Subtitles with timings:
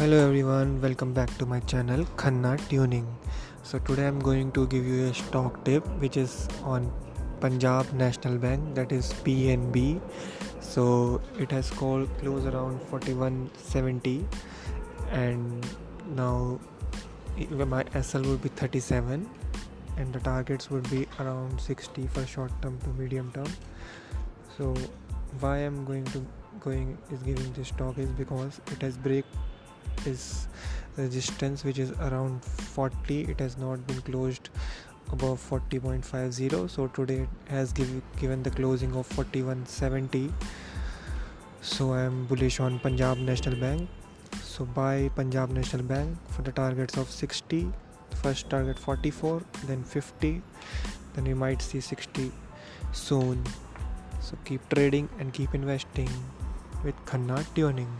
[0.00, 3.06] Hello everyone, welcome back to my channel Khanna Tuning.
[3.62, 6.90] So today I'm going to give you a stock tip which is on
[7.38, 10.00] Punjab National Bank that is PNB.
[10.60, 14.24] So it has called close around 4170
[15.10, 15.66] and
[16.16, 16.58] now
[17.50, 19.28] my SL would be 37
[19.98, 23.52] and the targets would be around 60 for short term to medium term.
[24.56, 24.74] So
[25.40, 26.24] why I'm going to
[26.58, 29.26] going is giving this stock is because it has break
[30.06, 30.48] is
[30.96, 34.50] resistance which is around 40 it has not been closed
[35.12, 40.32] above 40.50 so today it has give, given the closing of 4170
[41.62, 43.88] so i am bullish on punjab national bank.
[44.42, 47.70] So buy punjab national bank for the targets of 60
[48.22, 50.40] first target 44 then 50
[51.14, 52.32] then we might see 60
[52.92, 53.44] soon.
[54.20, 56.08] So keep trading and keep investing
[56.82, 57.92] with khanna tuning